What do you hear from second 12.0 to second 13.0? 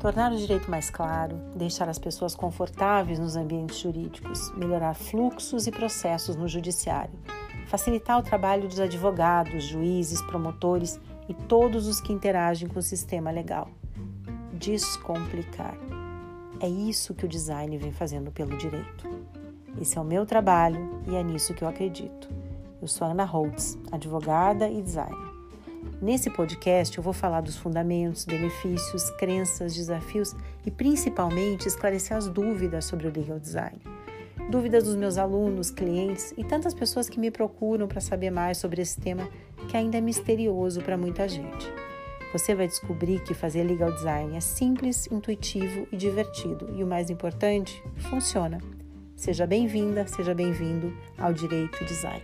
que interagem com o